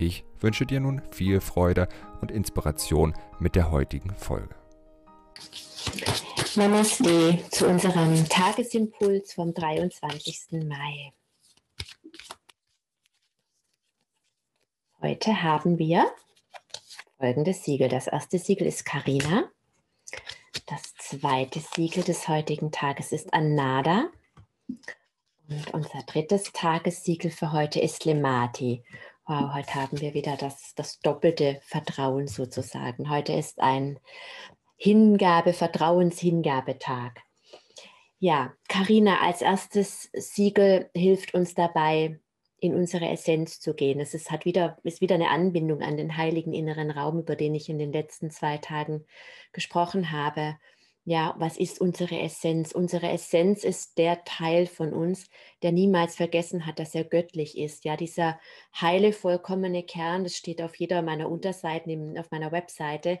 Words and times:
Ich 0.00 0.24
wünsche 0.38 0.64
dir 0.64 0.78
nun 0.78 1.02
viel 1.10 1.40
Freude 1.40 1.88
und 2.20 2.30
Inspiration 2.30 3.14
mit 3.40 3.56
der 3.56 3.72
heutigen 3.72 4.14
Folge. 4.14 4.54
Namaste 6.54 7.38
zu 7.50 7.66
unserem 7.66 8.28
Tagesimpuls 8.28 9.32
vom 9.32 9.52
23. 9.52 10.62
Mai. 10.68 11.12
Heute 15.02 15.42
haben 15.42 15.78
wir 15.78 16.06
folgendes 17.18 17.64
Siegel. 17.64 17.88
Das 17.88 18.06
erste 18.06 18.38
Siegel 18.38 18.68
ist 18.68 18.84
Karina. 18.84 19.50
Das 20.66 20.94
zweite 20.94 21.58
Siegel 21.58 22.04
des 22.04 22.28
heutigen 22.28 22.70
Tages 22.70 23.10
ist 23.10 23.34
Anada. 23.34 24.10
Und 25.48 25.74
unser 25.74 26.02
drittes 26.06 26.52
Tagessiegel 26.52 27.32
für 27.32 27.52
heute 27.52 27.80
ist 27.80 28.04
Lemati. 28.04 28.84
Wow, 29.30 29.52
heute 29.52 29.74
haben 29.74 30.00
wir 30.00 30.14
wieder 30.14 30.38
das, 30.38 30.74
das 30.74 31.00
doppelte 31.00 31.60
Vertrauen 31.66 32.28
sozusagen. 32.28 33.10
Heute 33.10 33.34
ist 33.34 33.60
ein 33.60 34.00
Hingabe, 34.78 35.52
Vertrauenshingabetag. 35.52 37.12
Ja, 38.18 38.54
Karina 38.70 39.20
als 39.20 39.42
erstes 39.42 40.08
Siegel 40.14 40.88
hilft 40.94 41.34
uns 41.34 41.52
dabei, 41.52 42.18
in 42.58 42.74
unsere 42.74 43.06
Essenz 43.10 43.60
zu 43.60 43.74
gehen. 43.74 44.00
Es 44.00 44.14
ist, 44.14 44.30
hat 44.30 44.46
wieder, 44.46 44.78
ist 44.82 45.02
wieder 45.02 45.16
eine 45.16 45.28
Anbindung 45.28 45.82
an 45.82 45.98
den 45.98 46.16
heiligen 46.16 46.54
inneren 46.54 46.90
Raum, 46.90 47.18
über 47.18 47.36
den 47.36 47.54
ich 47.54 47.68
in 47.68 47.78
den 47.78 47.92
letzten 47.92 48.30
zwei 48.30 48.56
Tagen 48.56 49.04
gesprochen 49.52 50.10
habe. 50.10 50.56
Ja, 51.10 51.34
was 51.38 51.56
ist 51.56 51.80
unsere 51.80 52.20
Essenz? 52.20 52.72
Unsere 52.72 53.08
Essenz 53.08 53.64
ist 53.64 53.96
der 53.96 54.24
Teil 54.24 54.66
von 54.66 54.92
uns, 54.92 55.30
der 55.62 55.72
niemals 55.72 56.16
vergessen 56.16 56.66
hat, 56.66 56.78
dass 56.78 56.94
er 56.94 57.04
göttlich 57.04 57.56
ist. 57.56 57.86
Ja, 57.86 57.96
dieser 57.96 58.38
heile, 58.78 59.14
vollkommene 59.14 59.84
Kern, 59.84 60.24
das 60.24 60.36
steht 60.36 60.60
auf 60.60 60.76
jeder 60.76 61.00
meiner 61.00 61.30
Unterseiten, 61.30 62.18
auf 62.18 62.30
meiner 62.30 62.52
Webseite, 62.52 63.20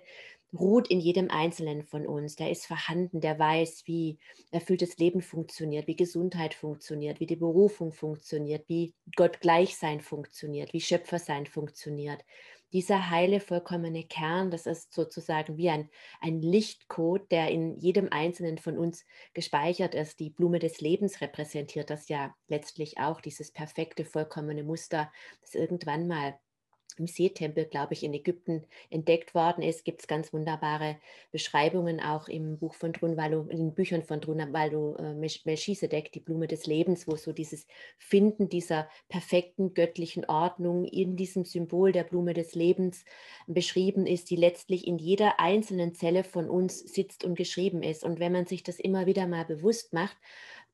ruht 0.52 0.88
in 0.88 1.00
jedem 1.00 1.30
Einzelnen 1.30 1.82
von 1.82 2.06
uns. 2.06 2.36
Der 2.36 2.50
ist 2.50 2.66
vorhanden, 2.66 3.20
der 3.20 3.38
weiß, 3.38 3.82
wie 3.86 4.18
erfülltes 4.50 4.96
Leben 4.98 5.20
funktioniert, 5.20 5.86
wie 5.86 5.96
Gesundheit 5.96 6.54
funktioniert, 6.54 7.20
wie 7.20 7.26
die 7.26 7.36
Berufung 7.36 7.92
funktioniert, 7.92 8.68
wie 8.68 8.94
Gott 9.16 9.40
Gleichsein 9.40 10.00
funktioniert, 10.00 10.72
wie 10.72 10.80
Schöpfersein 10.80 11.46
funktioniert 11.46 12.24
dieser 12.72 13.10
heile, 13.10 13.40
vollkommene 13.40 14.04
Kern, 14.04 14.50
das 14.50 14.66
ist 14.66 14.92
sozusagen 14.92 15.56
wie 15.56 15.70
ein, 15.70 15.90
ein 16.20 16.42
Lichtcode, 16.42 17.30
der 17.30 17.50
in 17.50 17.78
jedem 17.78 18.08
Einzelnen 18.10 18.58
von 18.58 18.76
uns 18.76 19.04
gespeichert 19.32 19.94
ist. 19.94 20.20
Die 20.20 20.30
Blume 20.30 20.58
des 20.58 20.80
Lebens 20.80 21.20
repräsentiert 21.20 21.90
das 21.90 22.08
ja 22.08 22.34
letztlich 22.46 22.98
auch, 22.98 23.20
dieses 23.20 23.52
perfekte, 23.52 24.04
vollkommene 24.04 24.64
Muster, 24.64 25.10
das 25.40 25.54
irgendwann 25.54 26.06
mal 26.06 26.38
im 26.98 27.06
Seetempel, 27.06 27.64
glaube 27.64 27.94
ich, 27.94 28.02
in 28.02 28.14
Ägypten 28.14 28.64
entdeckt 28.90 29.34
worden 29.34 29.62
ist, 29.62 29.84
gibt 29.84 30.00
es 30.00 30.06
ganz 30.06 30.32
wunderbare 30.32 30.96
Beschreibungen 31.30 32.00
auch 32.00 32.28
im 32.28 32.58
Buch 32.58 32.74
von 32.74 32.92
Drunvalo, 32.92 33.46
in 33.48 33.58
den 33.58 33.74
Büchern 33.74 34.02
von 34.02 34.20
Drunvalo 34.20 34.96
äh, 34.96 35.14
Melchisedek, 35.14 36.12
die 36.12 36.20
Blume 36.20 36.46
des 36.46 36.66
Lebens, 36.66 37.06
wo 37.06 37.16
so 37.16 37.32
dieses 37.32 37.66
Finden 37.98 38.48
dieser 38.48 38.88
perfekten 39.08 39.74
göttlichen 39.74 40.24
Ordnung 40.24 40.84
in 40.84 41.16
diesem 41.16 41.44
Symbol 41.44 41.92
der 41.92 42.04
Blume 42.04 42.34
des 42.34 42.54
Lebens 42.54 43.04
beschrieben 43.46 44.06
ist, 44.06 44.30
die 44.30 44.36
letztlich 44.36 44.86
in 44.86 44.98
jeder 44.98 45.40
einzelnen 45.40 45.94
Zelle 45.94 46.24
von 46.24 46.48
uns 46.48 46.78
sitzt 46.78 47.24
und 47.24 47.36
geschrieben 47.36 47.82
ist. 47.82 48.04
Und 48.04 48.20
wenn 48.20 48.32
man 48.32 48.46
sich 48.46 48.62
das 48.62 48.78
immer 48.78 49.06
wieder 49.06 49.26
mal 49.26 49.44
bewusst 49.44 49.92
macht, 49.92 50.16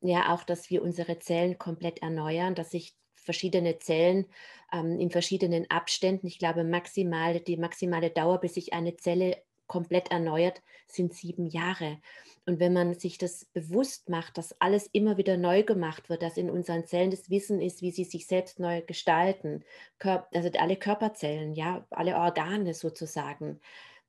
ja 0.00 0.34
auch, 0.34 0.44
dass 0.44 0.70
wir 0.70 0.82
unsere 0.82 1.18
Zellen 1.18 1.58
komplett 1.58 2.02
erneuern, 2.02 2.54
dass 2.54 2.70
sich 2.70 2.94
verschiedene 3.14 3.78
Zellen 3.78 4.26
ähm, 4.74 4.98
in 4.98 5.10
verschiedenen 5.10 5.70
Abständen. 5.70 6.26
Ich 6.26 6.38
glaube, 6.38 6.64
maximal, 6.64 7.40
die 7.40 7.56
maximale 7.56 8.10
Dauer, 8.10 8.40
bis 8.40 8.54
sich 8.54 8.72
eine 8.72 8.96
Zelle 8.96 9.38
komplett 9.66 10.10
erneuert, 10.10 10.60
sind 10.86 11.14
sieben 11.14 11.46
Jahre. 11.46 11.98
Und 12.46 12.60
wenn 12.60 12.74
man 12.74 12.98
sich 12.98 13.16
das 13.16 13.46
bewusst 13.46 14.10
macht, 14.10 14.36
dass 14.36 14.60
alles 14.60 14.86
immer 14.92 15.16
wieder 15.16 15.38
neu 15.38 15.62
gemacht 15.62 16.10
wird, 16.10 16.22
dass 16.22 16.36
in 16.36 16.50
unseren 16.50 16.86
Zellen 16.86 17.10
das 17.10 17.30
Wissen 17.30 17.60
ist, 17.62 17.80
wie 17.80 17.90
sie 17.90 18.04
sich 18.04 18.26
selbst 18.26 18.58
neu 18.58 18.82
gestalten, 18.82 19.64
also 19.98 20.50
alle 20.58 20.76
Körperzellen, 20.76 21.54
ja, 21.54 21.86
alle 21.88 22.16
Organe 22.16 22.74
sozusagen, 22.74 23.60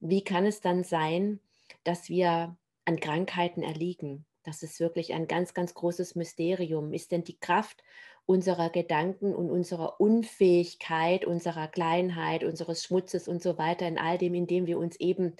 wie 0.02 0.24
kann 0.24 0.46
es 0.46 0.60
dann 0.60 0.84
sein, 0.84 1.40
dass 1.86 2.10
wir 2.10 2.58
an 2.84 3.00
Krankheiten 3.00 3.64
erliegen? 3.64 4.26
Das 4.44 4.62
ist 4.62 4.82
wirklich 4.82 5.14
ein 5.14 5.28
ganz, 5.28 5.54
ganz 5.54 5.74
großes 5.74 6.16
Mysterium. 6.16 6.94
Ist 6.94 7.12
denn 7.12 7.24
die 7.24 7.40
Kraft 7.40 7.84
unserer 8.26 8.70
Gedanken 8.70 9.36
und 9.36 9.50
unserer 9.50 10.00
Unfähigkeit, 10.00 11.26
unserer 11.26 11.68
Kleinheit, 11.68 12.44
unseres 12.44 12.84
Schmutzes 12.84 13.28
und 13.28 13.42
so 13.42 13.58
weiter, 13.58 13.88
in 13.88 13.98
all 13.98 14.18
dem, 14.18 14.34
in 14.34 14.48
dem 14.48 14.66
wir 14.66 14.80
uns 14.80 15.00
eben 15.00 15.36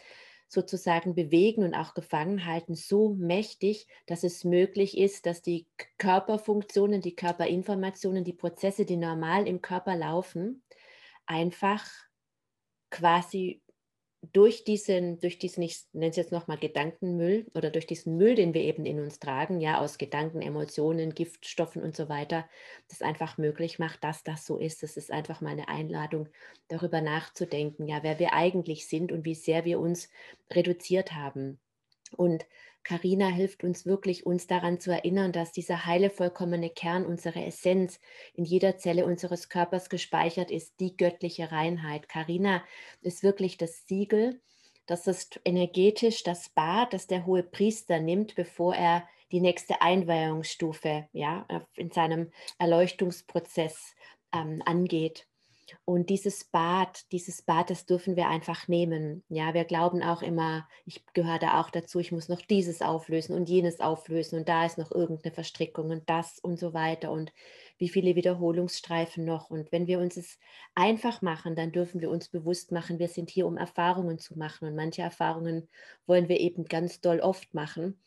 sozusagen 0.48 1.16
bewegen 1.16 1.64
und 1.64 1.74
auch 1.74 1.96
gefangen 1.96 2.46
halten, 2.46 2.76
so 2.76 3.10
mächtig, 3.10 3.88
dass 4.06 4.24
es 4.24 4.44
möglich 4.44 4.98
ist, 4.98 5.26
dass 5.26 5.42
die 5.42 5.68
Körperfunktionen, 5.98 7.02
die 7.02 7.16
Körperinformationen, 7.16 8.24
die 8.24 8.34
Prozesse, 8.34 8.86
die 8.86 8.98
normal 8.98 9.48
im 9.48 9.62
Körper 9.62 9.96
laufen, 9.96 10.64
einfach 11.26 11.86
quasi 12.92 13.62
durch 14.34 14.64
diesen, 14.64 15.20
durch 15.20 15.40
diesen, 15.40 15.62
ich 15.64 15.84
nenne 15.94 16.10
es 16.10 16.16
jetzt 16.16 16.32
nochmal 16.32 16.58
Gedankenmüll 16.58 17.46
oder 17.54 17.70
durch 17.70 17.88
diesen 17.88 18.18
Müll, 18.18 18.36
den 18.36 18.54
wir 18.54 18.62
eben 18.62 18.86
in 18.86 19.00
uns 19.00 19.20
tragen, 19.20 19.60
ja, 19.60 19.80
aus 19.80 19.98
Gedanken, 19.98 20.42
Emotionen, 20.42 21.14
Giftstoffen 21.14 21.82
und 21.84 21.96
so 21.96 22.10
weiter, 22.10 22.48
das 22.88 23.02
einfach 23.02 23.38
möglich 23.38 23.80
macht, 23.80 24.04
dass 24.04 24.24
das 24.24 24.46
so 24.46 24.58
ist. 24.58 24.84
Das 24.84 24.98
ist 24.98 25.12
einfach 25.12 25.42
mal 25.42 25.52
eine 25.52 25.68
Einladung, 25.68 26.30
darüber 26.68 27.02
nachzudenken, 27.02 27.88
ja, 27.88 28.04
wer 28.04 28.20
wir 28.20 28.34
eigentlich 28.34 28.88
sind 28.88 29.12
und 29.12 29.26
wie 29.26 29.36
sehr 29.36 29.66
wir 29.66 29.80
uns 29.80 30.10
reduziert 30.52 31.14
haben. 31.14 31.60
Und 32.16 32.46
Karina 32.86 33.28
hilft 33.28 33.64
uns 33.64 33.88
wirklich, 33.88 34.28
uns 34.28 34.46
daran 34.46 34.80
zu 34.80 34.92
erinnern, 34.92 35.32
dass 35.32 35.52
dieser 35.52 35.88
heile, 35.88 36.12
vollkommene 36.12 36.70
Kern, 36.70 37.06
unsere 37.06 37.44
Essenz 37.44 38.00
in 38.36 38.46
jeder 38.46 38.78
Zelle 38.78 39.06
unseres 39.06 39.50
Körpers 39.50 39.90
gespeichert 39.90 40.52
ist, 40.52 40.80
die 40.80 40.96
göttliche 40.96 41.52
Reinheit. 41.52 42.08
Karina 42.08 42.64
ist 43.02 43.24
wirklich 43.24 43.58
das 43.58 43.88
Siegel, 43.88 44.40
das 44.86 45.08
ist 45.08 45.42
energetisch 45.46 46.22
das 46.22 46.50
Bad, 46.50 46.94
das 46.94 47.08
der 47.08 47.26
hohe 47.26 47.42
Priester 47.42 48.00
nimmt, 48.00 48.36
bevor 48.36 48.76
er 48.76 49.08
die 49.32 49.42
nächste 49.42 49.82
Einweihungsstufe 49.82 51.08
ja, 51.12 51.48
in 51.76 51.90
seinem 51.90 52.32
Erleuchtungsprozess 52.60 53.96
ähm, 54.32 54.62
angeht. 54.64 55.28
Und 55.86 56.10
dieses 56.10 56.46
Bad, 56.46 57.12
dieses 57.12 57.42
Bad, 57.42 57.70
das 57.70 57.86
dürfen 57.86 58.16
wir 58.16 58.28
einfach 58.28 58.68
nehmen. 58.68 59.24
Ja, 59.30 59.54
wir 59.54 59.66
glauben 59.66 60.04
auch 60.04 60.22
immer, 60.22 60.68
ich 60.86 61.06
gehöre 61.14 61.40
da 61.40 61.62
auch 61.62 61.70
dazu, 61.70 62.00
ich 62.00 62.12
muss 62.12 62.30
noch 62.30 62.42
dieses 62.42 62.82
auflösen 62.82 63.36
und 63.36 63.50
jenes 63.50 63.80
auflösen 63.80 64.40
und 64.40 64.50
da 64.50 64.66
ist 64.66 64.78
noch 64.78 64.92
irgendeine 64.92 65.34
Verstrickung 65.34 65.90
und 65.90 66.10
das 66.10 66.40
und 66.40 66.58
so 66.60 66.74
weiter 66.74 67.12
und 67.12 67.32
wie 67.78 67.90
viele 67.90 68.16
Wiederholungsstreifen 68.16 69.26
noch. 69.26 69.50
Und 69.50 69.72
wenn 69.72 69.88
wir 69.88 70.00
uns 70.00 70.18
es 70.18 70.40
einfach 70.76 71.22
machen, 71.22 71.56
dann 71.56 71.72
dürfen 71.72 72.02
wir 72.02 72.10
uns 72.10 72.30
bewusst 72.30 72.72
machen, 72.72 73.00
wir 73.00 73.08
sind 73.08 73.30
hier, 73.30 73.48
um 73.48 73.58
Erfahrungen 73.58 74.20
zu 74.20 74.38
machen 74.38 74.68
und 74.68 74.76
manche 74.76 75.02
Erfahrungen 75.02 75.68
wollen 76.06 76.30
wir 76.30 76.40
eben 76.40 76.66
ganz 76.66 77.02
doll 77.02 77.20
oft 77.20 77.54
machen 77.54 78.00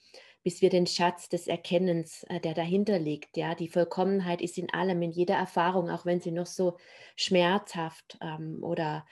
bis 0.42 0.62
wir 0.62 0.70
den 0.70 0.86
Schatz 0.86 1.28
des 1.28 1.46
Erkennens, 1.46 2.24
äh, 2.24 2.40
der 2.40 2.54
dahinter 2.54 2.98
liegt, 2.98 3.36
ja, 3.36 3.54
die 3.54 3.68
Vollkommenheit 3.68 4.40
ist 4.40 4.58
in 4.58 4.72
allem, 4.72 5.02
in 5.02 5.10
jeder 5.10 5.34
Erfahrung, 5.34 5.90
auch 5.90 6.06
wenn 6.06 6.20
sie 6.20 6.32
noch 6.32 6.46
so 6.46 6.76
schmerzhaft 7.16 8.18
ähm, 8.20 8.62
oder 8.62 9.06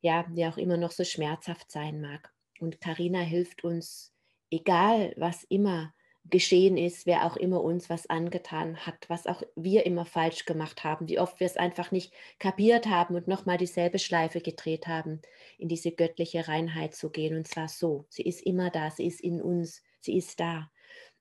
ja, 0.00 0.24
wie 0.30 0.46
auch 0.46 0.56
immer 0.56 0.76
noch 0.76 0.92
so 0.92 1.04
schmerzhaft 1.04 1.70
sein 1.70 2.00
mag. 2.00 2.32
Und 2.60 2.80
Karina 2.80 3.20
hilft 3.20 3.64
uns, 3.64 4.14
egal 4.50 5.14
was 5.16 5.44
immer 5.44 5.92
geschehen 6.28 6.76
ist, 6.76 7.06
wer 7.06 7.24
auch 7.24 7.36
immer 7.36 7.62
uns 7.62 7.88
was 7.88 8.08
angetan 8.08 8.76
hat, 8.86 9.08
was 9.08 9.26
auch 9.26 9.42
wir 9.56 9.86
immer 9.86 10.04
falsch 10.04 10.44
gemacht 10.44 10.84
haben, 10.84 11.08
wie 11.08 11.18
oft 11.18 11.40
wir 11.40 11.46
es 11.46 11.56
einfach 11.56 11.90
nicht 11.90 12.12
kapiert 12.38 12.86
haben 12.86 13.14
und 13.14 13.26
nochmal 13.26 13.56
dieselbe 13.56 13.98
Schleife 13.98 14.40
gedreht 14.40 14.86
haben, 14.86 15.22
in 15.58 15.68
diese 15.68 15.92
göttliche 15.92 16.46
Reinheit 16.46 16.94
zu 16.94 17.10
gehen. 17.10 17.36
Und 17.36 17.48
zwar 17.48 17.68
so, 17.68 18.04
sie 18.10 18.22
ist 18.22 18.42
immer 18.42 18.70
da, 18.70 18.90
sie 18.90 19.06
ist 19.06 19.20
in 19.20 19.40
uns, 19.40 19.82
sie 20.00 20.16
ist 20.18 20.40
da. 20.40 20.70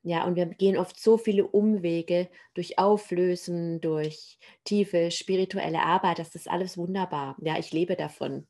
Ja, 0.03 0.25
und 0.25 0.35
wir 0.35 0.45
gehen 0.45 0.77
oft 0.77 0.99
so 0.99 1.17
viele 1.17 1.45
Umwege 1.47 2.29
durch 2.53 2.79
Auflösen, 2.79 3.81
durch 3.81 4.37
tiefe 4.63 5.11
spirituelle 5.11 5.81
Arbeit, 5.83 6.19
das 6.19 6.35
ist 6.35 6.49
alles 6.49 6.77
wunderbar. 6.77 7.35
Ja, 7.41 7.57
ich 7.57 7.73
lebe 7.73 7.95
davon. 7.95 8.47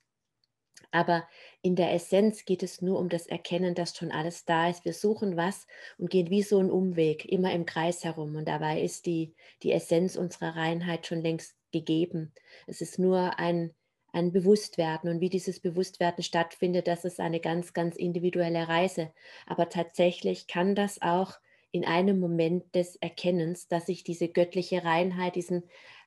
Aber 0.92 1.28
in 1.62 1.76
der 1.76 1.94
Essenz 1.94 2.46
geht 2.46 2.64
es 2.64 2.82
nur 2.82 3.00
um 3.00 3.10
das 3.10 3.28
Erkennen, 3.28 3.76
dass 3.76 3.96
schon 3.96 4.12
alles 4.12 4.46
da 4.46 4.70
ist. 4.70 4.86
Wir 4.86 4.94
suchen 4.94 5.38
was 5.38 5.68
und 5.98 6.10
gehen 6.10 6.30
wie 6.30 6.42
so 6.42 6.60
einen 6.60 6.72
Umweg, 6.72 7.26
immer 7.26 7.54
im 7.54 7.66
Kreis 7.66 8.04
herum. 8.04 8.36
Und 8.36 8.48
dabei 8.48 8.82
ist 8.82 9.06
die, 9.06 9.36
die 9.62 9.72
Essenz 9.72 10.16
unserer 10.16 10.56
Reinheit 10.56 11.06
schon 11.06 11.22
längst 11.22 11.56
gegeben. 11.72 12.34
Es 12.66 12.82
ist 12.82 12.98
nur 12.98 13.38
ein, 13.38 13.76
ein 14.14 14.32
Bewusstwerden. 14.32 15.10
Und 15.10 15.22
wie 15.22 15.30
dieses 15.30 15.60
Bewusstwerden 15.60 16.24
stattfindet, 16.24 16.88
das 16.88 17.06
ist 17.06 17.20
eine 17.20 17.40
ganz, 17.40 17.74
ganz 17.74 17.96
individuelle 17.96 18.68
Reise. 18.68 19.12
Aber 19.46 19.70
tatsächlich 19.70 20.48
kann 20.48 20.76
das 20.76 21.02
auch 21.02 21.34
in 21.72 21.86
einem 21.86 22.20
Moment 22.20 22.76
des 22.76 22.96
Erkennens, 22.96 23.68
dass 23.68 23.90
ich 23.90 24.04
diese 24.04 24.28
göttliche 24.28 24.84
Reinheit, 24.84 25.36
diesen 25.36 25.64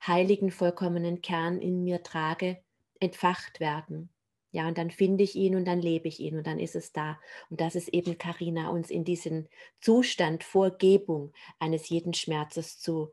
heiligen, 0.06 0.50
vollkommenen 0.50 1.22
Kern 1.22 1.60
in 1.60 1.84
mir 1.84 2.02
trage, 2.02 2.58
entfacht 3.00 3.60
werden. 3.60 4.10
Ja, 4.54 4.68
und 4.68 4.76
dann 4.76 4.90
finde 4.90 5.24
ich 5.24 5.34
ihn 5.34 5.56
und 5.56 5.64
dann 5.64 5.80
lebe 5.80 6.08
ich 6.08 6.20
ihn 6.20 6.36
und 6.36 6.46
dann 6.46 6.58
ist 6.58 6.76
es 6.76 6.92
da. 6.92 7.18
Und 7.48 7.62
das 7.62 7.74
ist 7.74 7.88
eben 7.88 8.18
Karina, 8.18 8.68
uns 8.68 8.90
in 8.90 9.02
diesen 9.02 9.48
Zustand 9.80 10.44
Vorgebung 10.44 11.32
eines 11.58 11.88
jeden 11.88 12.12
Schmerzes 12.12 12.78
zu, 12.78 13.12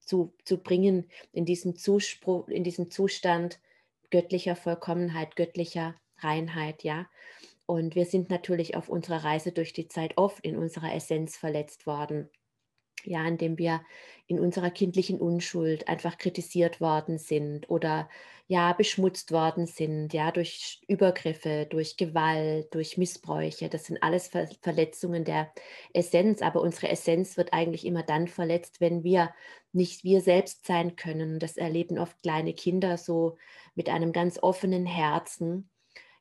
zu, 0.00 0.34
zu 0.44 0.58
bringen, 0.58 1.08
in 1.32 1.46
diesem, 1.46 1.74
Zuspruch, 1.76 2.48
in 2.48 2.64
diesem 2.64 2.90
Zustand 2.90 3.60
göttlicher 4.14 4.54
Vollkommenheit, 4.54 5.34
göttlicher 5.34 5.96
Reinheit, 6.18 6.84
ja. 6.84 7.06
Und 7.66 7.96
wir 7.96 8.06
sind 8.06 8.30
natürlich 8.30 8.76
auf 8.76 8.88
unserer 8.88 9.24
Reise 9.24 9.50
durch 9.50 9.72
die 9.72 9.88
Zeit 9.88 10.16
oft 10.18 10.44
in 10.44 10.56
unserer 10.56 10.94
Essenz 10.94 11.36
verletzt 11.36 11.84
worden 11.84 12.30
ja, 13.06 13.26
indem 13.26 13.58
wir 13.58 13.82
in 14.26 14.40
unserer 14.40 14.70
kindlichen 14.70 15.20
Unschuld 15.20 15.88
einfach 15.88 16.18
kritisiert 16.18 16.80
worden 16.80 17.18
sind 17.18 17.68
oder 17.68 18.08
ja, 18.46 18.72
beschmutzt 18.74 19.32
worden 19.32 19.66
sind, 19.66 20.12
ja, 20.12 20.30
durch 20.30 20.82
Übergriffe, 20.86 21.66
durch 21.68 21.96
Gewalt, 21.96 22.74
durch 22.74 22.98
Missbräuche. 22.98 23.68
Das 23.70 23.86
sind 23.86 24.02
alles 24.02 24.28
Ver 24.28 24.48
Verletzungen 24.60 25.24
der 25.24 25.52
Essenz, 25.94 26.42
aber 26.42 26.60
unsere 26.60 26.88
Essenz 26.90 27.36
wird 27.36 27.52
eigentlich 27.52 27.86
immer 27.86 28.02
dann 28.02 28.28
verletzt, 28.28 28.80
wenn 28.80 29.02
wir 29.02 29.34
nicht 29.72 30.04
wir 30.04 30.20
selbst 30.20 30.66
sein 30.66 30.96
können. 30.96 31.38
Das 31.38 31.56
erleben 31.56 31.98
oft 31.98 32.20
kleine 32.22 32.54
Kinder 32.54 32.98
so 32.98 33.36
mit 33.74 33.88
einem 33.88 34.12
ganz 34.12 34.38
offenen 34.42 34.86
Herzen 34.86 35.70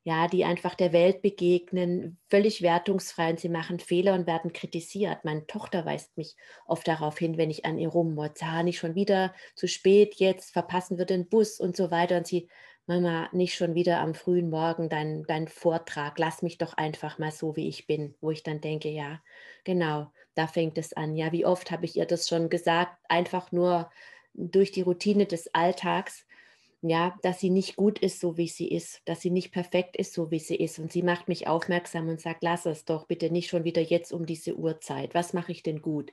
ja, 0.05 0.27
die 0.27 0.43
einfach 0.43 0.75
der 0.75 0.91
Welt 0.91 1.21
begegnen, 1.21 2.19
völlig 2.29 2.61
wertungsfrei 2.61 3.31
und 3.31 3.39
sie 3.39 3.47
machen 3.49 3.79
Fehler 3.79 4.13
und 4.15 4.27
werden 4.27 4.51
kritisiert. 4.51 5.23
Meine 5.23 5.47
Tochter 5.47 5.85
weist 5.85 6.17
mich 6.17 6.35
oft 6.65 6.87
darauf 6.87 7.17
hin, 7.17 7.37
wenn 7.37 7.49
ich 7.49 7.63
an 7.63 7.77
ihr 7.77 7.87
rummotze, 7.87 8.45
ah, 8.45 8.63
nicht 8.63 8.79
schon 8.79 8.95
wieder 8.95 9.33
zu 9.55 9.67
spät, 9.67 10.15
jetzt 10.15 10.51
verpassen 10.51 10.97
wir 10.97 11.05
den 11.05 11.29
Bus 11.29 11.59
und 11.59 11.77
so 11.77 11.89
weiter. 11.89 12.17
Und 12.17 12.27
sie, 12.27 12.49
Mama, 12.85 13.29
nicht 13.31 13.55
schon 13.55 13.75
wieder 13.75 14.01
am 14.01 14.13
frühen 14.13 14.49
Morgen 14.49 14.89
dein, 14.89 15.23
dein 15.23 15.47
Vortrag, 15.47 16.19
lass 16.19 16.41
mich 16.41 16.57
doch 16.57 16.73
einfach 16.73 17.17
mal 17.17 17.31
so, 17.31 17.55
wie 17.55 17.69
ich 17.69 17.87
bin, 17.87 18.13
wo 18.19 18.29
ich 18.29 18.43
dann 18.43 18.59
denke, 18.59 18.89
ja, 18.89 19.21
genau, 19.63 20.11
da 20.35 20.47
fängt 20.47 20.77
es 20.77 20.91
an. 20.91 21.15
Ja, 21.15 21.31
wie 21.31 21.45
oft 21.45 21.71
habe 21.71 21.85
ich 21.85 21.95
ihr 21.95 22.05
das 22.05 22.27
schon 22.27 22.49
gesagt, 22.49 22.97
einfach 23.07 23.53
nur 23.53 23.89
durch 24.33 24.71
die 24.71 24.81
Routine 24.81 25.27
des 25.27 25.53
Alltags 25.53 26.25
ja, 26.89 27.17
dass 27.21 27.39
sie 27.39 27.49
nicht 27.49 27.75
gut 27.75 27.99
ist, 27.99 28.19
so 28.19 28.37
wie 28.37 28.47
sie 28.47 28.67
ist, 28.67 29.01
dass 29.05 29.21
sie 29.21 29.29
nicht 29.29 29.51
perfekt 29.51 29.95
ist, 29.95 30.13
so 30.13 30.31
wie 30.31 30.39
sie 30.39 30.55
ist. 30.55 30.79
Und 30.79 30.91
sie 30.91 31.01
macht 31.01 31.27
mich 31.27 31.47
aufmerksam 31.47 32.09
und 32.09 32.19
sagt, 32.19 32.43
lass 32.43 32.65
es 32.65 32.85
doch 32.85 33.05
bitte 33.07 33.31
nicht 33.31 33.49
schon 33.49 33.63
wieder 33.63 33.81
jetzt 33.81 34.11
um 34.11 34.25
diese 34.25 34.55
Uhrzeit. 34.57 35.13
Was 35.13 35.33
mache 35.33 35.51
ich 35.51 35.63
denn 35.63 35.81
gut? 35.81 36.11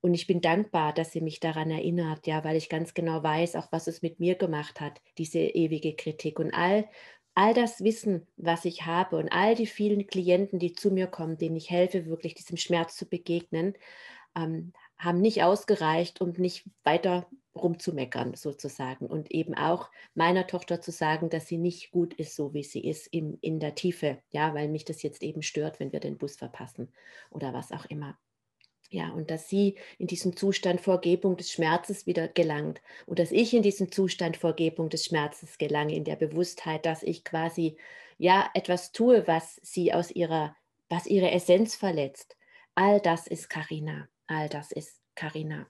Und 0.00 0.14
ich 0.14 0.26
bin 0.26 0.40
dankbar, 0.40 0.92
dass 0.92 1.12
sie 1.12 1.20
mich 1.20 1.40
daran 1.40 1.70
erinnert, 1.70 2.26
ja, 2.26 2.44
weil 2.44 2.56
ich 2.56 2.68
ganz 2.68 2.94
genau 2.94 3.22
weiß, 3.22 3.56
auch 3.56 3.72
was 3.72 3.88
es 3.88 4.02
mit 4.02 4.20
mir 4.20 4.36
gemacht 4.36 4.80
hat, 4.80 5.00
diese 5.18 5.40
ewige 5.40 5.96
Kritik. 5.96 6.38
Und 6.38 6.54
all, 6.54 6.88
all 7.34 7.54
das 7.54 7.82
Wissen, 7.82 8.26
was 8.36 8.64
ich 8.64 8.86
habe 8.86 9.16
und 9.16 9.30
all 9.30 9.54
die 9.54 9.66
vielen 9.66 10.06
Klienten, 10.06 10.58
die 10.58 10.72
zu 10.72 10.90
mir 10.90 11.06
kommen, 11.08 11.38
denen 11.38 11.56
ich 11.56 11.70
helfe, 11.70 12.06
wirklich 12.06 12.34
diesem 12.34 12.56
Schmerz 12.56 12.96
zu 12.96 13.06
begegnen, 13.06 13.74
ähm, 14.36 14.72
haben 14.98 15.20
nicht 15.20 15.42
ausgereicht, 15.42 16.20
um 16.20 16.30
nicht 16.30 16.64
weiter 16.84 17.26
rumzumeckern 17.56 18.34
sozusagen 18.34 19.06
und 19.06 19.30
eben 19.30 19.54
auch 19.54 19.90
meiner 20.14 20.46
Tochter 20.46 20.80
zu 20.80 20.90
sagen, 20.90 21.30
dass 21.30 21.46
sie 21.46 21.58
nicht 21.58 21.90
gut 21.90 22.14
ist, 22.14 22.36
so 22.36 22.54
wie 22.54 22.62
sie 22.62 22.84
ist 22.84 23.06
in, 23.08 23.38
in 23.40 23.60
der 23.60 23.74
Tiefe, 23.74 24.18
ja, 24.30 24.54
weil 24.54 24.68
mich 24.68 24.84
das 24.84 25.02
jetzt 25.02 25.22
eben 25.22 25.42
stört, 25.42 25.80
wenn 25.80 25.92
wir 25.92 26.00
den 26.00 26.18
Bus 26.18 26.36
verpassen 26.36 26.92
oder 27.30 27.52
was 27.52 27.72
auch 27.72 27.86
immer. 27.86 28.18
Ja, 28.90 29.10
und 29.10 29.30
dass 29.30 29.48
sie 29.48 29.76
in 29.98 30.06
diesem 30.06 30.36
Zustand 30.36 30.80
Vorgebung 30.80 31.36
des 31.36 31.50
Schmerzes 31.50 32.06
wieder 32.06 32.28
gelangt 32.28 32.80
und 33.06 33.18
dass 33.18 33.32
ich 33.32 33.52
in 33.52 33.62
diesem 33.62 33.90
Zustand 33.90 34.36
Vorgebung 34.36 34.90
des 34.90 35.04
Schmerzes 35.04 35.58
gelange, 35.58 35.94
in 35.96 36.04
der 36.04 36.16
Bewusstheit, 36.16 36.86
dass 36.86 37.02
ich 37.02 37.24
quasi 37.24 37.76
ja 38.18 38.48
etwas 38.54 38.92
tue, 38.92 39.26
was 39.26 39.60
sie 39.62 39.92
aus 39.92 40.10
ihrer, 40.12 40.54
was 40.88 41.06
ihre 41.06 41.32
Essenz 41.32 41.74
verletzt. 41.74 42.36
All 42.76 43.00
das 43.00 43.26
ist 43.26 43.50
Karina, 43.50 44.08
all 44.28 44.48
das 44.48 44.70
ist 44.70 45.00
Karina. 45.16 45.66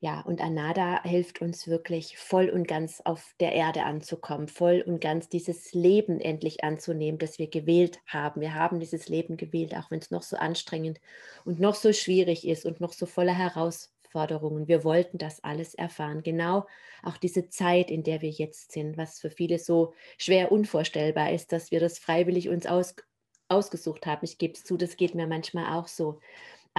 Ja, 0.00 0.20
und 0.20 0.40
Anada 0.40 1.02
hilft 1.02 1.40
uns 1.40 1.66
wirklich 1.66 2.18
voll 2.18 2.50
und 2.50 2.68
ganz 2.68 3.00
auf 3.04 3.34
der 3.40 3.52
Erde 3.52 3.82
anzukommen, 3.82 4.46
voll 4.46 4.80
und 4.86 5.00
ganz 5.00 5.28
dieses 5.28 5.72
Leben 5.72 6.20
endlich 6.20 6.62
anzunehmen, 6.62 7.18
das 7.18 7.40
wir 7.40 7.48
gewählt 7.50 7.98
haben. 8.06 8.40
Wir 8.40 8.54
haben 8.54 8.78
dieses 8.78 9.08
Leben 9.08 9.36
gewählt, 9.36 9.74
auch 9.74 9.90
wenn 9.90 9.98
es 9.98 10.12
noch 10.12 10.22
so 10.22 10.36
anstrengend 10.36 11.00
und 11.44 11.58
noch 11.58 11.74
so 11.74 11.92
schwierig 11.92 12.46
ist 12.46 12.64
und 12.64 12.80
noch 12.80 12.92
so 12.92 13.06
voller 13.06 13.34
Herausforderungen. 13.36 14.68
Wir 14.68 14.84
wollten 14.84 15.18
das 15.18 15.42
alles 15.42 15.74
erfahren. 15.74 16.22
Genau 16.22 16.66
auch 17.02 17.16
diese 17.16 17.48
Zeit, 17.48 17.90
in 17.90 18.04
der 18.04 18.22
wir 18.22 18.30
jetzt 18.30 18.70
sind, 18.72 18.96
was 18.96 19.18
für 19.18 19.30
viele 19.30 19.58
so 19.58 19.94
schwer 20.16 20.52
unvorstellbar 20.52 21.32
ist, 21.32 21.50
dass 21.50 21.72
wir 21.72 21.80
das 21.80 21.98
freiwillig 21.98 22.48
uns 22.48 22.66
aus, 22.66 22.94
ausgesucht 23.48 24.06
haben. 24.06 24.24
Ich 24.24 24.38
gebe 24.38 24.54
es 24.54 24.62
zu, 24.64 24.76
das 24.76 24.96
geht 24.96 25.16
mir 25.16 25.26
manchmal 25.26 25.76
auch 25.76 25.88
so. 25.88 26.20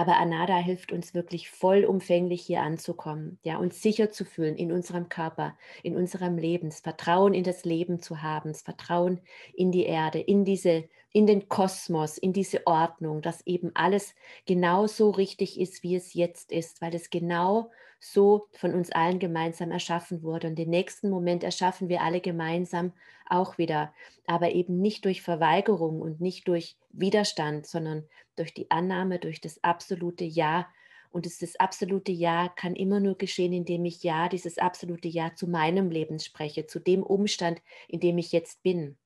Aber 0.00 0.16
Anada 0.16 0.56
hilft 0.56 0.92
uns 0.92 1.12
wirklich 1.12 1.50
vollumfänglich 1.50 2.40
hier 2.40 2.62
anzukommen, 2.62 3.38
ja, 3.42 3.58
uns 3.58 3.82
sicher 3.82 4.10
zu 4.10 4.24
fühlen 4.24 4.56
in 4.56 4.72
unserem 4.72 5.10
Körper, 5.10 5.58
in 5.82 5.94
unserem 5.94 6.38
Leben, 6.38 6.70
das 6.70 6.80
Vertrauen 6.80 7.34
in 7.34 7.44
das 7.44 7.66
Leben 7.66 8.00
zu 8.00 8.22
haben, 8.22 8.50
das 8.50 8.62
Vertrauen 8.62 9.20
in 9.52 9.72
die 9.72 9.84
Erde, 9.84 10.18
in 10.18 10.46
diese, 10.46 10.88
in 11.12 11.26
den 11.26 11.48
Kosmos, 11.48 12.18
in 12.18 12.32
diese 12.32 12.66
Ordnung, 12.66 13.22
dass 13.22 13.46
eben 13.46 13.72
alles 13.74 14.14
genau 14.46 14.86
so 14.86 15.10
richtig 15.10 15.60
ist, 15.60 15.82
wie 15.82 15.96
es 15.96 16.14
jetzt 16.14 16.52
ist, 16.52 16.80
weil 16.80 16.94
es 16.94 17.10
genau 17.10 17.70
so 17.98 18.48
von 18.52 18.74
uns 18.74 18.90
allen 18.92 19.18
gemeinsam 19.18 19.70
erschaffen 19.72 20.22
wurde. 20.22 20.46
Und 20.48 20.56
den 20.58 20.70
nächsten 20.70 21.10
Moment 21.10 21.44
erschaffen 21.44 21.88
wir 21.88 22.02
alle 22.02 22.20
gemeinsam 22.20 22.92
auch 23.28 23.58
wieder, 23.58 23.92
aber 24.26 24.52
eben 24.52 24.80
nicht 24.80 25.04
durch 25.04 25.22
Verweigerung 25.22 26.00
und 26.00 26.20
nicht 26.20 26.48
durch 26.48 26.76
Widerstand, 26.90 27.66
sondern 27.66 28.08
durch 28.36 28.54
die 28.54 28.70
Annahme, 28.70 29.18
durch 29.18 29.40
das 29.40 29.62
absolute 29.62 30.24
Ja. 30.24 30.68
Und 31.10 31.26
das 31.26 31.56
absolute 31.58 32.12
Ja 32.12 32.48
kann 32.48 32.76
immer 32.76 33.00
nur 33.00 33.18
geschehen, 33.18 33.52
indem 33.52 33.84
ich 33.84 34.02
Ja, 34.02 34.28
dieses 34.28 34.58
absolute 34.58 35.08
Ja 35.08 35.34
zu 35.34 35.48
meinem 35.48 35.90
Leben 35.90 36.20
spreche, 36.20 36.66
zu 36.66 36.78
dem 36.78 37.02
Umstand, 37.02 37.60
in 37.88 38.00
dem 38.00 38.16
ich 38.18 38.32
jetzt 38.32 38.62
bin. 38.62 38.96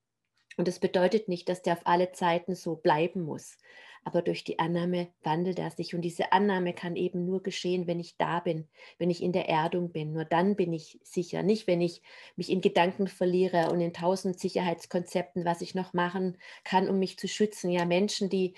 Und 0.56 0.68
das 0.68 0.78
bedeutet 0.78 1.28
nicht, 1.28 1.48
dass 1.48 1.62
der 1.62 1.74
auf 1.74 1.86
alle 1.86 2.12
Zeiten 2.12 2.54
so 2.54 2.76
bleiben 2.76 3.22
muss 3.22 3.56
aber 4.04 4.22
durch 4.22 4.44
die 4.44 4.58
Annahme 4.58 5.08
wandelt 5.22 5.58
er 5.58 5.70
sich. 5.70 5.94
Und 5.94 6.02
diese 6.02 6.32
Annahme 6.32 6.74
kann 6.74 6.94
eben 6.94 7.24
nur 7.24 7.42
geschehen, 7.42 7.86
wenn 7.86 7.98
ich 7.98 8.16
da 8.18 8.40
bin, 8.40 8.68
wenn 8.98 9.10
ich 9.10 9.22
in 9.22 9.32
der 9.32 9.48
Erdung 9.48 9.92
bin. 9.92 10.12
Nur 10.12 10.26
dann 10.26 10.56
bin 10.56 10.72
ich 10.72 11.00
sicher, 11.02 11.42
nicht 11.42 11.66
wenn 11.66 11.80
ich 11.80 12.02
mich 12.36 12.50
in 12.50 12.60
Gedanken 12.60 13.08
verliere 13.08 13.70
und 13.70 13.80
in 13.80 13.94
tausend 13.94 14.38
Sicherheitskonzepten, 14.38 15.44
was 15.44 15.62
ich 15.62 15.74
noch 15.74 15.94
machen 15.94 16.36
kann, 16.64 16.88
um 16.88 16.98
mich 16.98 17.18
zu 17.18 17.28
schützen. 17.28 17.70
Ja, 17.70 17.86
Menschen, 17.86 18.28
die 18.28 18.54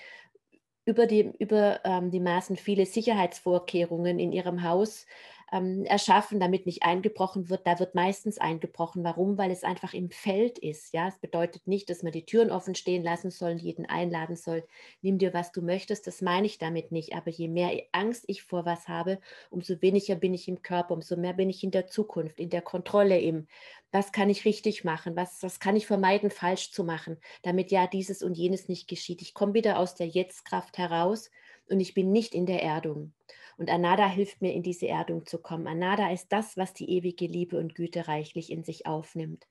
über 0.85 1.07
die, 1.07 1.33
über, 1.39 1.81
ähm, 1.85 2.11
die 2.11 2.21
Maßen 2.21 2.57
viele 2.57 2.87
Sicherheitsvorkehrungen 2.87 4.19
in 4.19 4.33
ihrem 4.33 4.63
Haus 4.63 5.07
ähm, 5.53 5.85
erschaffen, 5.85 6.41
damit 6.41 6.67
nicht 6.67 6.83
eingebrochen 6.83 7.49
wird. 7.49 7.67
Da 7.67 7.79
wird 7.79 7.95
meistens 7.95 8.39
eingebrochen. 8.39 9.05
Warum? 9.05 9.39
Weil 9.39 9.51
es 9.51 9.65
einfach 9.65 9.95
im 9.95 10.11
Feld 10.11 10.59
ist. 10.59 10.93
Ja, 10.93 11.09
es 11.09 11.19
bedeutet 11.19 11.67
nicht, 11.67 11.89
dass 11.89 12.03
man 12.03 12.13
die 12.13 12.27
Türen 12.27 12.51
offen 12.51 12.75
stehen 12.75 13.03
lassen 13.05 13.31
soll, 13.31 13.53
jeden 13.53 13.87
einladen 13.87 14.37
soll. 14.37 14.65
Nimm 15.03 15.19
dir, 15.19 15.35
was 15.35 15.53
du 15.53 15.63
möchtest. 15.63 16.07
Das 16.07 16.23
meine 16.23 16.47
ich 16.47 16.59
damit 16.59 16.93
nicht. 16.93 17.15
Aber 17.15 17.31
je 17.31 17.49
mehr 17.49 17.73
Angst 17.93 18.25
ich 18.27 18.43
vor 18.43 18.65
was 18.65 18.89
habe, 18.89 19.21
umso 19.51 19.81
weniger 19.83 20.17
bin 20.17 20.35
ich 20.35 20.49
im 20.49 20.63
Körper, 20.63 20.95
umso 20.95 21.17
mehr 21.17 21.35
bin 21.35 21.51
ich 21.51 21.63
in 21.63 21.71
der 21.71 21.87
Zukunft, 21.87 22.41
in 22.41 22.51
der 22.51 22.63
Kontrolle, 22.63 23.21
im 23.21 23.47
was 23.93 24.13
kann 24.13 24.29
ich 24.29 24.45
richtig 24.45 24.85
machen, 24.85 25.17
was, 25.17 25.43
was 25.43 25.61
kann 25.61 25.77
ich 25.77 25.87
vermeiden, 25.87 26.31
falsch 26.31 26.73
zu 26.73 26.85
machen, 26.85 27.19
damit 27.43 27.71
ja 27.71 27.87
dieses 27.87 28.23
und 28.23 28.37
jenes 28.37 28.69
nicht 28.69 28.89
geschieht. 28.89 29.23
Ich 29.23 29.33
komme 29.33 29.55
wieder 29.55 29.79
aus 29.79 29.95
der 29.95 30.07
Jetztkraft 30.07 30.77
heraus 30.77 31.31
und 31.69 31.81
ich 31.81 31.95
bin 31.95 32.13
nicht 32.13 32.35
in 32.35 32.47
der 32.47 32.63
Erdung. 32.63 33.13
Und 33.59 33.71
Anada 33.71 34.09
hilft 34.09 34.43
mir, 34.43 34.53
in 34.53 34.63
diese 34.63 34.87
Erdung 34.89 35.27
zu 35.27 35.39
kommen. 35.39 35.67
Anada 35.67 36.11
ist 36.13 36.31
das, 36.33 36.57
was 36.57 36.75
die 36.75 36.91
ewige 36.91 37.27
Liebe 37.27 37.59
und 37.59 37.75
Güte 37.75 38.07
reichlich 38.09 38.51
in 38.51 38.65
sich 38.65 38.87
aufnimmt. 38.87 39.47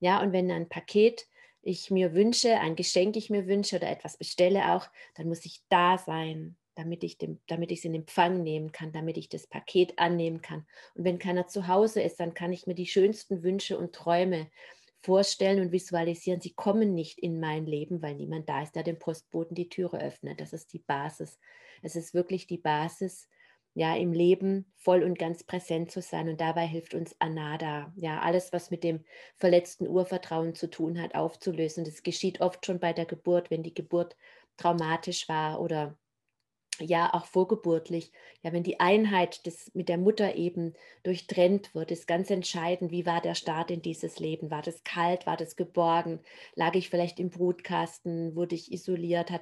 Ja, 0.00 0.20
und 0.22 0.32
wenn 0.32 0.50
ein 0.50 0.68
Paket 0.68 1.26
ich 1.62 1.90
mir 1.90 2.14
wünsche, 2.14 2.60
ein 2.60 2.76
Geschenk 2.76 3.16
ich 3.16 3.30
mir 3.30 3.46
wünsche 3.46 3.76
oder 3.76 3.90
etwas 3.90 4.18
bestelle 4.18 4.72
auch, 4.74 4.86
dann 5.14 5.28
muss 5.28 5.44
ich 5.44 5.62
da 5.68 5.98
sein. 5.98 6.56
damit 6.76 7.02
ich 7.04 7.18
dem, 7.18 7.40
damit 7.46 7.72
ich 7.72 7.78
es 7.78 7.84
in 7.86 7.94
Empfang 7.94 8.42
nehmen 8.42 8.70
kann, 8.70 8.92
damit 8.92 9.16
ich 9.16 9.28
das 9.28 9.46
Paket 9.46 9.98
annehmen 9.98 10.42
kann. 10.42 10.66
Und 10.94 11.04
wenn 11.04 11.18
keiner 11.18 11.46
zu 11.48 11.66
Hause 11.68 12.02
ist, 12.02 12.20
dann 12.20 12.34
kann 12.34 12.52
ich 12.52 12.66
mir 12.66 12.74
die 12.74 12.86
schönsten 12.86 13.42
Wünsche 13.42 13.78
und 13.78 13.94
Träume 13.94 14.50
vorstellen 15.02 15.60
und 15.60 15.72
visualisieren. 15.72 16.40
Sie 16.40 16.54
kommen 16.54 16.94
nicht 16.94 17.18
in 17.18 17.40
mein 17.40 17.66
Leben, 17.66 18.02
weil 18.02 18.14
niemand 18.14 18.48
da 18.48 18.62
ist, 18.62 18.74
der 18.74 18.82
dem 18.82 18.98
Postboten 18.98 19.54
die 19.54 19.68
Türe 19.68 20.00
öffnet. 20.00 20.40
Das 20.40 20.52
ist 20.52 20.72
die 20.72 20.78
Basis. 20.80 21.38
Es 21.82 21.96
ist 21.96 22.14
wirklich 22.14 22.46
die 22.46 22.58
Basis, 22.58 23.28
ja, 23.74 23.94
im 23.94 24.12
Leben 24.12 24.72
voll 24.74 25.02
und 25.02 25.18
ganz 25.18 25.44
präsent 25.44 25.90
zu 25.90 26.00
sein. 26.00 26.30
Und 26.30 26.40
dabei 26.40 26.66
hilft 26.66 26.94
uns 26.94 27.14
Anada, 27.18 27.92
ja, 27.94 28.20
alles, 28.20 28.52
was 28.52 28.70
mit 28.70 28.82
dem 28.82 29.04
verletzten 29.36 29.86
Urvertrauen 29.86 30.54
zu 30.54 30.70
tun 30.70 31.00
hat, 31.00 31.14
aufzulösen. 31.14 31.84
Das 31.84 32.02
geschieht 32.02 32.40
oft 32.40 32.64
schon 32.64 32.80
bei 32.80 32.94
der 32.94 33.04
Geburt, 33.04 33.50
wenn 33.50 33.62
die 33.62 33.74
Geburt 33.74 34.16
traumatisch 34.56 35.28
war 35.28 35.60
oder 35.60 35.98
ja 36.80 37.12
auch 37.14 37.26
vorgeburtlich, 37.26 38.12
ja, 38.42 38.52
wenn 38.52 38.62
die 38.62 38.80
Einheit 38.80 39.46
des, 39.46 39.74
mit 39.74 39.88
der 39.88 39.98
Mutter 39.98 40.34
eben 40.36 40.74
durchtrennt 41.02 41.74
wird, 41.74 41.90
ist 41.90 42.06
ganz 42.06 42.30
entscheidend, 42.30 42.90
wie 42.90 43.06
war 43.06 43.20
der 43.20 43.34
Start 43.34 43.70
in 43.70 43.82
dieses 43.82 44.18
Leben? 44.18 44.50
War 44.50 44.62
das 44.62 44.84
kalt, 44.84 45.26
war 45.26 45.36
das 45.36 45.56
geborgen? 45.56 46.20
Lag 46.54 46.74
ich 46.74 46.90
vielleicht 46.90 47.20
im 47.20 47.30
Brutkasten? 47.30 48.36
Wurde 48.36 48.54
ich 48.54 48.72
isoliert? 48.72 49.32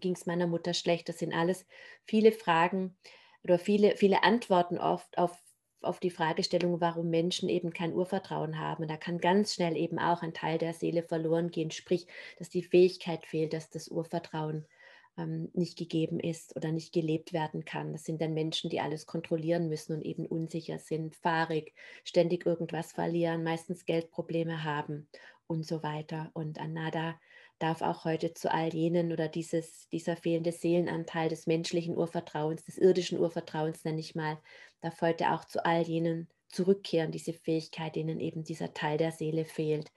Ging 0.00 0.14
es 0.14 0.26
meiner 0.26 0.46
Mutter 0.46 0.74
schlecht? 0.74 1.08
Das 1.08 1.18
sind 1.18 1.32
alles 1.32 1.66
viele 2.04 2.32
Fragen 2.32 2.96
oder 3.44 3.58
viele, 3.58 3.96
viele 3.96 4.22
Antworten 4.24 4.78
oft 4.78 5.18
auf, 5.18 5.36
auf 5.80 6.00
die 6.00 6.10
Fragestellung, 6.10 6.80
warum 6.80 7.10
Menschen 7.10 7.48
eben 7.48 7.72
kein 7.72 7.94
Urvertrauen 7.94 8.58
haben. 8.58 8.88
da 8.88 8.96
kann 8.96 9.18
ganz 9.18 9.54
schnell 9.54 9.76
eben 9.76 9.98
auch 9.98 10.22
ein 10.22 10.34
Teil 10.34 10.58
der 10.58 10.74
Seele 10.74 11.02
verloren 11.02 11.50
gehen, 11.50 11.70
sprich, 11.70 12.06
dass 12.38 12.50
die 12.50 12.62
Fähigkeit 12.62 13.24
fehlt, 13.26 13.52
dass 13.52 13.70
das 13.70 13.88
Urvertrauen 13.88 14.66
ähm, 15.18 15.50
nicht 15.52 15.76
gegeben 15.76 16.20
ist 16.20 16.56
oder 16.56 16.72
nicht 16.72 16.92
gelebt 16.92 17.32
werden 17.32 17.64
kann. 17.64 17.92
Das 17.92 18.04
sind 18.04 18.22
dann 18.22 18.32
Menschen, 18.32 18.70
die 18.70 18.80
alles 18.80 19.06
kontrollieren 19.06 19.68
müssen 19.68 19.94
und 19.94 20.02
eben 20.02 20.24
unsicher 20.24 20.78
sind, 20.78 21.16
fahrig, 21.16 21.74
ständig 22.04 22.46
irgendwas 22.46 22.92
verlieren, 22.92 23.42
meistens 23.42 23.84
Geldprobleme 23.84 24.64
haben 24.64 25.08
und 25.46 25.66
so 25.66 25.82
weiter. 25.82 26.30
Und 26.34 26.60
Anada 26.60 27.18
darf 27.58 27.82
auch 27.82 28.04
heute 28.04 28.32
zu 28.34 28.52
all 28.52 28.72
jenen 28.72 29.12
oder 29.12 29.28
dieses, 29.28 29.88
dieser 29.88 30.16
fehlende 30.16 30.52
Seelenanteil 30.52 31.28
des 31.28 31.46
menschlichen 31.46 31.96
Urvertrauens, 31.96 32.64
des 32.64 32.78
irdischen 32.78 33.18
Urvertrauens 33.18 33.84
nenne 33.84 34.00
ich 34.00 34.14
mal, 34.14 34.38
darf 34.80 35.00
heute 35.00 35.32
auch 35.32 35.44
zu 35.44 35.64
all 35.64 35.82
jenen 35.82 36.28
zurückkehren, 36.48 37.10
diese 37.10 37.32
Fähigkeit, 37.32 37.96
denen 37.96 38.20
eben 38.20 38.44
dieser 38.44 38.72
Teil 38.72 38.96
der 38.96 39.12
Seele 39.12 39.44
fehlt. 39.44 39.90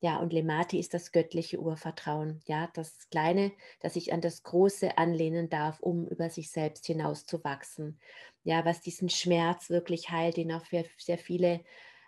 Ja, 0.00 0.18
und 0.18 0.32
Lemati 0.32 0.78
ist 0.78 0.94
das 0.94 1.10
göttliche 1.10 1.58
Urvertrauen. 1.58 2.40
Ja, 2.46 2.68
das 2.74 3.08
Kleine, 3.10 3.52
das 3.80 3.94
sich 3.94 4.12
an 4.12 4.20
das 4.20 4.44
Große 4.44 4.96
anlehnen 4.96 5.48
darf, 5.50 5.80
um 5.80 6.06
über 6.06 6.30
sich 6.30 6.50
selbst 6.52 6.86
hinaus 6.86 7.26
zu 7.26 7.42
wachsen. 7.42 7.98
Ja, 8.44 8.64
was 8.64 8.80
diesen 8.80 9.08
Schmerz 9.08 9.70
wirklich 9.70 10.10
heilt, 10.10 10.36
den 10.36 10.52
auch 10.52 10.64
für 10.64 10.84
sehr 10.98 11.18
viele 11.18 11.64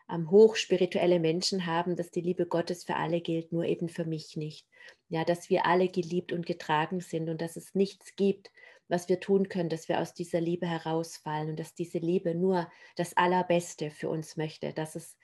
ähm, 0.08 0.30
hochspirituelle 0.30 1.18
Menschen 1.18 1.66
haben, 1.66 1.96
dass 1.96 2.12
die 2.12 2.20
Liebe 2.20 2.46
Gottes 2.46 2.84
für 2.84 2.94
alle 2.96 3.20
gilt, 3.20 3.52
nur 3.52 3.64
eben 3.64 3.88
für 3.88 4.04
mich 4.04 4.36
nicht. 4.36 4.68
Ja, 5.08 5.24
dass 5.24 5.50
wir 5.50 5.66
alle 5.66 5.88
geliebt 5.88 6.32
und 6.32 6.46
getragen 6.46 7.00
sind 7.00 7.28
und 7.28 7.40
dass 7.40 7.56
es 7.56 7.74
nichts 7.74 8.14
gibt, 8.14 8.52
was 8.88 9.08
wir 9.08 9.18
tun 9.20 9.48
können, 9.48 9.68
dass 9.68 9.88
wir 9.88 10.00
aus 10.00 10.14
dieser 10.14 10.40
Liebe 10.40 10.66
herausfallen 10.66 11.50
und 11.50 11.58
dass 11.58 11.74
diese 11.74 11.98
Liebe 11.98 12.36
nur 12.36 12.70
das 12.96 13.16
Allerbeste 13.16 13.90
für 13.90 14.08
uns 14.08 14.36
möchte, 14.36 14.72
dass 14.72 14.94
es 14.94 15.16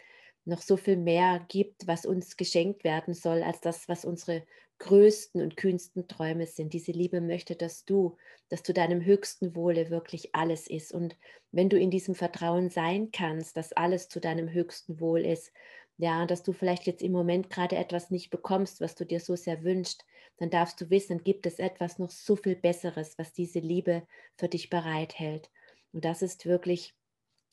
noch 0.46 0.62
so 0.62 0.76
viel 0.76 0.96
mehr 0.96 1.44
gibt, 1.48 1.86
was 1.86 2.06
uns 2.06 2.36
geschenkt 2.36 2.84
werden 2.84 3.14
soll, 3.14 3.42
als 3.42 3.60
das, 3.60 3.88
was 3.88 4.04
unsere 4.04 4.44
größten 4.78 5.40
und 5.40 5.56
kühnsten 5.56 6.06
Träume 6.06 6.46
sind. 6.46 6.72
Diese 6.72 6.92
Liebe 6.92 7.20
möchte, 7.20 7.56
dass 7.56 7.84
du, 7.84 8.16
dass 8.48 8.62
zu 8.62 8.72
deinem 8.72 9.04
höchsten 9.04 9.56
Wohle 9.56 9.90
wirklich 9.90 10.34
alles 10.34 10.68
ist. 10.68 10.92
Und 10.92 11.16
wenn 11.50 11.68
du 11.68 11.78
in 11.78 11.90
diesem 11.90 12.14
Vertrauen 12.14 12.70
sein 12.70 13.10
kannst, 13.10 13.56
dass 13.56 13.72
alles 13.72 14.08
zu 14.08 14.20
deinem 14.20 14.50
höchsten 14.50 15.00
Wohl 15.00 15.24
ist, 15.24 15.52
ja, 15.98 16.26
dass 16.26 16.42
du 16.42 16.52
vielleicht 16.52 16.86
jetzt 16.86 17.02
im 17.02 17.12
Moment 17.12 17.48
gerade 17.48 17.76
etwas 17.76 18.10
nicht 18.10 18.30
bekommst, 18.30 18.80
was 18.80 18.94
du 18.94 19.06
dir 19.06 19.20
so 19.20 19.34
sehr 19.34 19.64
wünschst, 19.64 20.04
dann 20.36 20.50
darfst 20.50 20.78
du 20.80 20.90
wissen, 20.90 21.24
gibt 21.24 21.46
es 21.46 21.58
etwas 21.58 21.98
noch 21.98 22.10
so 22.10 22.36
viel 22.36 22.56
Besseres, 22.56 23.16
was 23.18 23.32
diese 23.32 23.60
Liebe 23.60 24.06
für 24.36 24.48
dich 24.48 24.68
bereithält. 24.68 25.50
Und 25.92 26.04
das 26.04 26.20
ist 26.20 26.44
wirklich, 26.44 26.94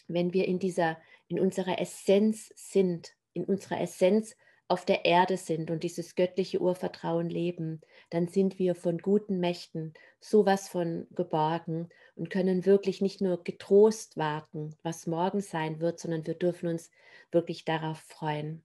wenn 0.07 0.33
wir 0.33 0.47
in 0.47 0.59
dieser 0.59 0.97
in 1.27 1.39
unserer 1.39 1.79
Essenz 1.79 2.51
sind, 2.55 3.15
in 3.33 3.45
unserer 3.45 3.81
Essenz 3.81 4.35
auf 4.67 4.85
der 4.85 5.05
Erde 5.05 5.37
sind 5.37 5.71
und 5.71 5.83
dieses 5.83 6.15
göttliche 6.15 6.59
Urvertrauen 6.59 7.29
leben, 7.29 7.81
dann 8.09 8.27
sind 8.27 8.59
wir 8.59 8.75
von 8.75 8.97
guten 8.97 9.39
Mächten 9.39 9.93
sowas 10.19 10.69
von 10.69 11.07
geborgen 11.11 11.89
und 12.15 12.29
können 12.29 12.65
wirklich 12.65 13.01
nicht 13.01 13.21
nur 13.21 13.43
getrost 13.43 14.17
warten, 14.17 14.75
was 14.81 15.05
morgen 15.05 15.41
sein 15.41 15.79
wird, 15.79 15.99
sondern 15.99 16.25
wir 16.25 16.35
dürfen 16.35 16.69
uns 16.69 16.91
wirklich 17.31 17.65
darauf 17.65 17.99
freuen. 17.99 18.63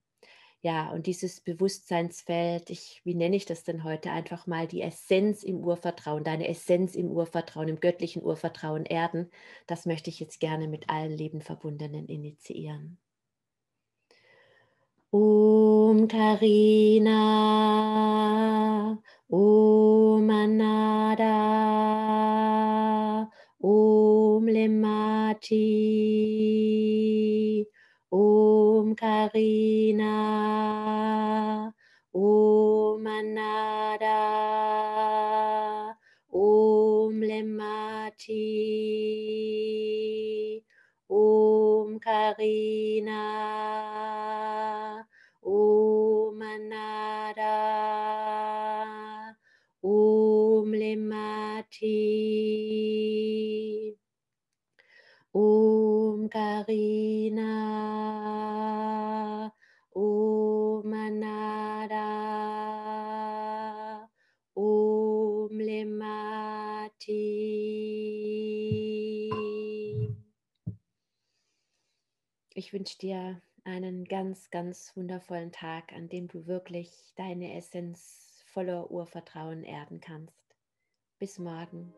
Ja, 0.61 0.91
und 0.91 1.07
dieses 1.07 1.41
Bewusstseinsfeld, 1.41 2.71
ich, 2.71 3.01
wie 3.05 3.15
nenne 3.15 3.37
ich 3.37 3.45
das 3.47 3.63
denn 3.63 3.85
heute? 3.85 4.11
Einfach 4.11 4.49
mal 4.49 4.67
die 4.67 4.83
Essenz 4.83 5.45
im 5.45 5.59
Urvertrauen, 5.59 6.25
deine 6.25 6.49
Essenz 6.49 6.97
im 6.97 7.11
Urvertrauen, 7.11 7.69
im 7.69 7.79
göttlichen 7.79 8.23
Urvertrauen 8.25 8.85
erden. 8.85 9.31
Das 9.69 9.87
möchte 9.87 10.11
ich 10.11 10.19
jetzt 10.19 10.41
gerne 10.41 10.67
mit 10.67 10.91
allen 10.91 11.13
Lebenverbundenen 11.17 12.09
initiieren. 12.09 12.99
Om 15.13 16.09
Karina, 16.09 17.15
Om 19.31 20.31
Anada, 20.31 21.29
Om 23.61 24.47
Lemati, 24.49 25.79
Karina, 28.99 30.11
Om 32.13 33.07
Anada, 33.07 34.19
Om 36.35 37.21
Lemati, 37.23 38.35
Om 41.09 42.01
Karina, 42.01 43.23
Om 45.47 46.43
Anada, 46.43 47.55
Om 49.81 50.75
Lemati, 50.75 51.95
Om 55.33 56.29
Karina. 56.29 57.78
Ich 72.55 72.73
wünsche 72.73 72.99
dir 72.99 73.41
einen 73.65 74.05
ganz, 74.05 74.51
ganz 74.51 74.93
wundervollen 74.97 75.53
Tag, 75.53 75.93
an 75.93 76.09
dem 76.09 76.29
du 76.29 76.47
wirklich 76.47 76.91
deine 77.17 77.57
Essenz 77.57 78.43
voller 78.53 78.91
Urvertrauen 78.91 79.63
erden 79.63 80.01
kannst. 80.01 80.35
Bis 81.19 81.39
morgen. 81.39 81.95